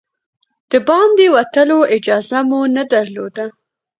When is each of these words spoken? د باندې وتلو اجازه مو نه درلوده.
د 0.71 0.73
باندې 0.87 1.25
وتلو 1.35 1.79
اجازه 1.95 2.39
مو 2.49 2.61
نه 2.75 2.83
درلوده. 2.93 3.45